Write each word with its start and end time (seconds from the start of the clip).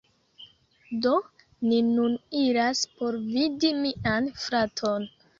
Do, 1.05 1.09
ni 1.71 1.81
nun 1.89 2.15
iras 2.43 2.81
por 3.03 3.17
vidi 3.35 3.71
mian 3.83 4.31
fraton 4.45 5.07